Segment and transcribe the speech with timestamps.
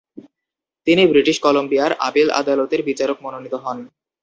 [0.87, 3.77] তিনি ব্রিটিশ কলাম্বিয়ার আপিল আদালতের বিচারক মনোনীত হন।